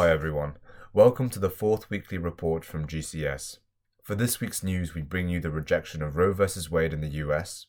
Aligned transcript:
Hi 0.00 0.10
everyone, 0.10 0.54
welcome 0.94 1.28
to 1.28 1.38
the 1.38 1.50
fourth 1.50 1.90
weekly 1.90 2.16
report 2.16 2.64
from 2.64 2.86
GCS. 2.86 3.58
For 4.02 4.14
this 4.14 4.40
week's 4.40 4.62
news, 4.62 4.94
we 4.94 5.02
bring 5.02 5.28
you 5.28 5.40
the 5.40 5.50
rejection 5.50 6.02
of 6.02 6.16
Roe 6.16 6.32
v. 6.32 6.46
Wade 6.70 6.94
in 6.94 7.02
the 7.02 7.18
US, 7.24 7.66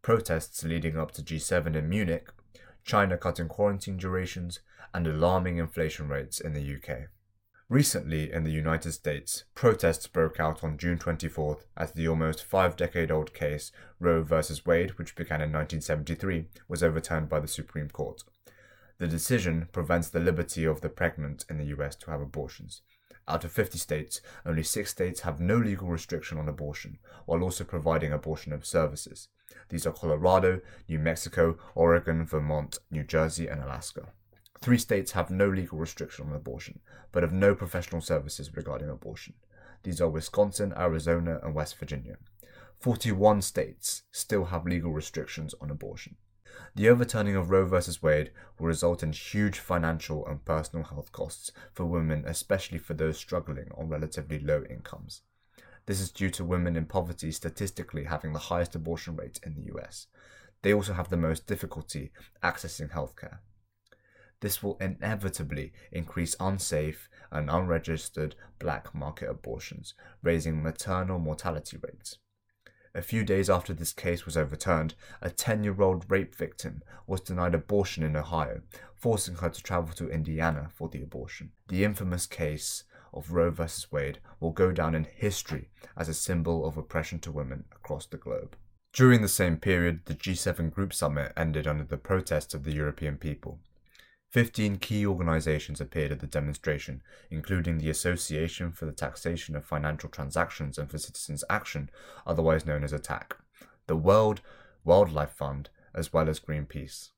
protests 0.00 0.62
leading 0.62 0.96
up 0.96 1.10
to 1.10 1.20
G7 1.20 1.74
in 1.74 1.88
Munich, 1.88 2.28
China 2.84 3.18
cutting 3.18 3.48
quarantine 3.48 3.96
durations, 3.96 4.60
and 4.94 5.04
alarming 5.08 5.56
inflation 5.56 6.06
rates 6.06 6.38
in 6.38 6.54
the 6.54 6.76
UK. 6.76 7.08
Recently, 7.68 8.32
in 8.32 8.44
the 8.44 8.52
United 8.52 8.92
States, 8.92 9.42
protests 9.56 10.06
broke 10.06 10.38
out 10.38 10.62
on 10.62 10.78
June 10.78 10.98
24th 10.98 11.64
as 11.76 11.90
the 11.90 12.06
almost 12.06 12.44
five 12.44 12.76
decade 12.76 13.10
old 13.10 13.34
case 13.34 13.72
Roe 13.98 14.22
v. 14.22 14.36
Wade, 14.64 14.90
which 14.90 15.16
began 15.16 15.40
in 15.40 15.50
1973, 15.50 16.46
was 16.68 16.84
overturned 16.84 17.28
by 17.28 17.40
the 17.40 17.48
Supreme 17.48 17.90
Court. 17.90 18.22
The 18.98 19.08
decision 19.08 19.68
prevents 19.72 20.08
the 20.08 20.20
liberty 20.20 20.64
of 20.64 20.80
the 20.80 20.88
pregnant 20.88 21.44
in 21.50 21.58
the 21.58 21.76
US 21.76 21.96
to 21.96 22.10
have 22.10 22.20
abortions. 22.20 22.82
Out 23.26 23.44
of 23.44 23.52
50 23.52 23.78
states, 23.78 24.20
only 24.44 24.62
six 24.62 24.90
states 24.90 25.20
have 25.20 25.40
no 25.40 25.56
legal 25.56 25.88
restriction 25.88 26.38
on 26.38 26.48
abortion, 26.48 26.98
while 27.26 27.42
also 27.42 27.64
providing 27.64 28.12
abortion 28.12 28.58
services. 28.62 29.28
These 29.70 29.86
are 29.86 29.92
Colorado, 29.92 30.60
New 30.88 30.98
Mexico, 30.98 31.56
Oregon, 31.74 32.24
Vermont, 32.26 32.78
New 32.90 33.02
Jersey, 33.02 33.48
and 33.48 33.62
Alaska. 33.62 34.12
Three 34.60 34.78
states 34.78 35.12
have 35.12 35.30
no 35.30 35.48
legal 35.48 35.78
restriction 35.78 36.26
on 36.28 36.34
abortion, 36.34 36.80
but 37.12 37.22
have 37.22 37.32
no 37.32 37.54
professional 37.54 38.00
services 38.00 38.54
regarding 38.54 38.90
abortion. 38.90 39.34
These 39.82 40.00
are 40.00 40.08
Wisconsin, 40.08 40.72
Arizona, 40.76 41.40
and 41.42 41.54
West 41.54 41.78
Virginia. 41.78 42.16
41 42.80 43.42
states 43.42 44.02
still 44.12 44.46
have 44.46 44.66
legal 44.66 44.92
restrictions 44.92 45.54
on 45.60 45.70
abortion. 45.70 46.16
The 46.74 46.88
overturning 46.88 47.36
of 47.36 47.50
Roe 47.50 47.66
v. 47.66 47.78
Wade 48.02 48.32
will 48.58 48.66
result 48.66 49.02
in 49.02 49.12
huge 49.12 49.58
financial 49.58 50.26
and 50.26 50.44
personal 50.44 50.84
health 50.84 51.12
costs 51.12 51.52
for 51.72 51.84
women, 51.84 52.24
especially 52.26 52.78
for 52.78 52.94
those 52.94 53.16
struggling 53.16 53.70
on 53.76 53.88
relatively 53.88 54.38
low 54.38 54.64
incomes. 54.68 55.22
This 55.86 56.00
is 56.00 56.10
due 56.10 56.30
to 56.30 56.44
women 56.44 56.76
in 56.76 56.86
poverty 56.86 57.30
statistically 57.30 58.04
having 58.04 58.32
the 58.32 58.38
highest 58.38 58.74
abortion 58.74 59.16
rate 59.16 59.38
in 59.44 59.54
the 59.54 59.74
US. 59.74 60.06
They 60.62 60.72
also 60.72 60.94
have 60.94 61.10
the 61.10 61.16
most 61.16 61.46
difficulty 61.46 62.10
accessing 62.42 62.90
healthcare. 62.90 63.38
This 64.40 64.62
will 64.62 64.76
inevitably 64.78 65.72
increase 65.92 66.36
unsafe 66.40 67.08
and 67.30 67.48
unregistered 67.50 68.34
black 68.58 68.94
market 68.94 69.30
abortions, 69.30 69.94
raising 70.22 70.62
maternal 70.62 71.18
mortality 71.18 71.76
rates. 71.76 72.18
A 72.96 73.02
few 73.02 73.24
days 73.24 73.50
after 73.50 73.74
this 73.74 73.92
case 73.92 74.24
was 74.24 74.36
overturned, 74.36 74.94
a 75.20 75.28
10 75.28 75.64
year 75.64 75.82
old 75.82 76.08
rape 76.08 76.34
victim 76.34 76.82
was 77.08 77.20
denied 77.20 77.52
abortion 77.52 78.04
in 78.04 78.14
Ohio, 78.14 78.60
forcing 78.94 79.34
her 79.36 79.50
to 79.50 79.62
travel 79.62 79.92
to 79.94 80.08
Indiana 80.08 80.68
for 80.72 80.88
the 80.88 81.02
abortion. 81.02 81.50
The 81.66 81.82
infamous 81.82 82.26
case 82.26 82.84
of 83.12 83.32
Roe 83.32 83.50
v. 83.50 83.64
Wade 83.90 84.20
will 84.38 84.52
go 84.52 84.70
down 84.70 84.94
in 84.94 85.04
history 85.04 85.70
as 85.96 86.08
a 86.08 86.14
symbol 86.14 86.64
of 86.64 86.76
oppression 86.76 87.18
to 87.20 87.32
women 87.32 87.64
across 87.72 88.06
the 88.06 88.16
globe. 88.16 88.56
During 88.92 89.22
the 89.22 89.28
same 89.28 89.56
period, 89.56 90.02
the 90.04 90.14
G7 90.14 90.70
Group 90.70 90.94
Summit 90.94 91.32
ended 91.36 91.66
under 91.66 91.82
the 91.82 91.96
protests 91.96 92.54
of 92.54 92.62
the 92.62 92.74
European 92.74 93.16
people. 93.16 93.58
Fifteen 94.34 94.78
key 94.78 95.06
organizations 95.06 95.80
appeared 95.80 96.10
at 96.10 96.18
the 96.18 96.26
demonstration, 96.26 97.02
including 97.30 97.78
the 97.78 97.88
Association 97.88 98.72
for 98.72 98.84
the 98.84 98.90
Taxation 98.90 99.54
of 99.54 99.64
Financial 99.64 100.10
Transactions 100.10 100.76
and 100.76 100.90
for 100.90 100.98
Citizens 100.98 101.44
Action, 101.48 101.88
otherwise 102.26 102.66
known 102.66 102.82
as 102.82 102.92
ATTAC, 102.92 103.36
the 103.86 103.94
World 103.94 104.40
Wildlife 104.82 105.30
Fund, 105.30 105.70
as 105.94 106.12
well 106.12 106.28
as 106.28 106.40
Greenpeace. 106.40 107.10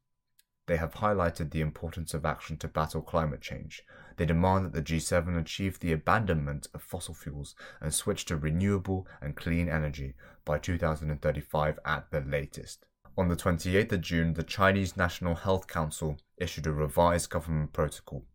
They 0.66 0.76
have 0.76 0.96
highlighted 0.96 1.52
the 1.52 1.62
importance 1.62 2.12
of 2.12 2.26
action 2.26 2.58
to 2.58 2.68
battle 2.68 3.00
climate 3.00 3.40
change. 3.40 3.82
They 4.18 4.26
demand 4.26 4.66
that 4.66 4.74
the 4.74 4.82
G7 4.82 5.40
achieve 5.40 5.80
the 5.80 5.92
abandonment 5.92 6.68
of 6.74 6.82
fossil 6.82 7.14
fuels 7.14 7.54
and 7.80 7.94
switch 7.94 8.26
to 8.26 8.36
renewable 8.36 9.08
and 9.22 9.34
clean 9.34 9.70
energy 9.70 10.16
by 10.44 10.58
2035 10.58 11.78
at 11.82 12.10
the 12.10 12.20
latest. 12.20 12.84
On 13.18 13.28
the 13.28 13.36
28th 13.36 13.92
of 13.92 14.00
June, 14.02 14.34
the 14.34 14.42
Chinese 14.42 14.94
National 14.94 15.36
Health 15.36 15.66
Council 15.66 16.18
issued 16.36 16.66
a 16.66 16.72
revised 16.72 17.30
government 17.30 17.72
protocol. 17.72 18.26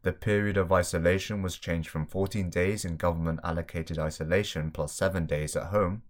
The 0.00 0.12
period 0.12 0.56
of 0.56 0.72
isolation 0.72 1.42
was 1.42 1.58
changed 1.58 1.90
from 1.90 2.06
14 2.06 2.48
days 2.48 2.86
in 2.86 2.96
government 2.96 3.40
allocated 3.44 3.98
isolation 3.98 4.70
plus 4.70 4.94
7 4.94 5.26
days 5.26 5.56
at 5.56 5.66
home 5.66 6.04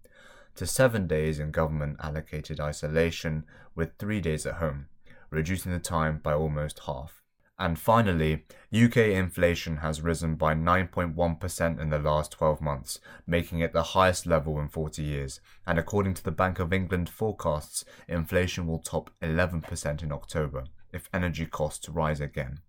to 0.54 0.64
7 0.64 1.08
days 1.08 1.40
in 1.40 1.50
government 1.50 1.96
allocated 2.00 2.60
isolation 2.60 3.46
with 3.74 3.98
3 3.98 4.20
days 4.20 4.46
at 4.46 4.54
home, 4.54 4.86
reducing 5.30 5.72
the 5.72 5.80
time 5.80 6.20
by 6.22 6.32
almost 6.32 6.82
half. 6.86 7.19
And 7.60 7.78
finally, 7.78 8.46
UK 8.72 8.96
inflation 8.96 9.76
has 9.76 10.00
risen 10.00 10.36
by 10.36 10.54
9.1% 10.54 11.78
in 11.78 11.90
the 11.90 11.98
last 11.98 12.32
12 12.32 12.62
months, 12.62 13.00
making 13.26 13.60
it 13.60 13.74
the 13.74 13.82
highest 13.82 14.26
level 14.26 14.58
in 14.58 14.68
40 14.68 15.02
years. 15.02 15.40
And 15.66 15.78
according 15.78 16.14
to 16.14 16.24
the 16.24 16.30
Bank 16.30 16.58
of 16.58 16.72
England 16.72 17.10
forecasts, 17.10 17.84
inflation 18.08 18.66
will 18.66 18.78
top 18.78 19.10
11% 19.20 20.02
in 20.02 20.10
October 20.10 20.64
if 20.90 21.10
energy 21.12 21.44
costs 21.44 21.86
rise 21.90 22.18
again. 22.22 22.60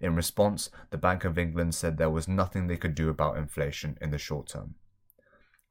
In 0.00 0.14
response, 0.14 0.70
the 0.90 0.98
Bank 0.98 1.24
of 1.24 1.36
England 1.36 1.74
said 1.74 1.96
there 1.96 2.08
was 2.08 2.28
nothing 2.28 2.68
they 2.68 2.76
could 2.76 2.94
do 2.94 3.08
about 3.08 3.38
inflation 3.38 3.98
in 4.00 4.12
the 4.12 4.18
short 4.18 4.46
term. 4.46 4.76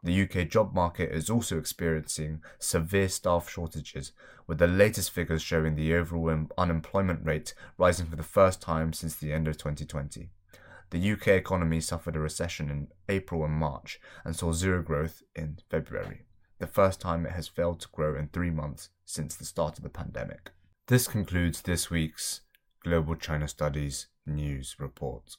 The 0.03 0.21
UK 0.23 0.47
job 0.47 0.73
market 0.73 1.11
is 1.11 1.29
also 1.29 1.57
experiencing 1.57 2.41
severe 2.59 3.09
staff 3.09 3.49
shortages, 3.49 4.11
with 4.45 4.59
the 4.59 4.67
latest 4.67 5.11
figures 5.11 5.41
showing 5.41 5.75
the 5.75 5.93
overall 5.93 6.47
unemployment 6.57 7.25
rate 7.25 7.53
rising 7.77 8.05
for 8.05 8.15
the 8.15 8.23
first 8.23 8.61
time 8.61 8.93
since 8.93 9.15
the 9.15 9.33
end 9.33 9.47
of 9.47 9.57
2020. 9.57 10.29
The 10.89 11.11
UK 11.11 11.29
economy 11.29 11.81
suffered 11.81 12.15
a 12.15 12.19
recession 12.19 12.69
in 12.69 12.87
April 13.09 13.43
and 13.43 13.53
March 13.53 13.99
and 14.23 14.35
saw 14.35 14.53
zero 14.53 14.81
growth 14.81 15.21
in 15.35 15.57
February, 15.69 16.21
the 16.59 16.67
first 16.67 17.01
time 17.01 17.25
it 17.25 17.33
has 17.33 17.47
failed 17.47 17.81
to 17.81 17.89
grow 17.91 18.15
in 18.15 18.29
three 18.29 18.51
months 18.51 18.89
since 19.03 19.35
the 19.35 19.45
start 19.45 19.77
of 19.77 19.83
the 19.83 19.89
pandemic. 19.89 20.51
This 20.87 21.07
concludes 21.07 21.61
this 21.61 21.89
week's 21.89 22.41
Global 22.83 23.15
China 23.15 23.47
Studies 23.47 24.07
News 24.25 24.77
Report. 24.79 25.35